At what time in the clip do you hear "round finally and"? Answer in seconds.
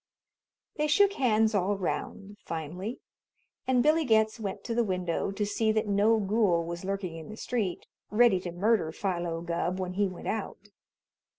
1.77-3.83